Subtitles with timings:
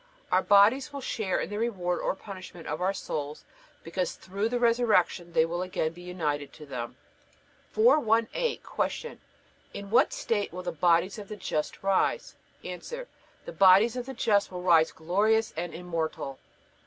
[0.31, 3.45] Our bodies will share in the reward or punishment of our souls,
[3.83, 6.97] because through the resurrection they will again be united to them.
[7.73, 8.61] 418.
[8.89, 9.19] Q.
[9.75, 12.35] In what state will the bodies of the just rise?
[12.63, 12.75] A.
[12.79, 13.05] The
[13.53, 16.39] bodies of the just will rise glorious and immortal.